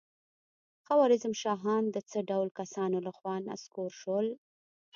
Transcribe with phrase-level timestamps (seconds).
[0.85, 4.27] خوارزم شاهان د څه ډول کسانو له خوا نسکور شول؟